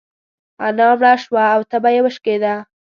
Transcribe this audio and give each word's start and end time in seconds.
انا 0.65 0.87
مړه 0.99 1.13
سوه 1.23 1.43
او 1.53 1.59
تبه 1.69 1.89
يې 1.95 2.01
وشکيده. 2.05 2.53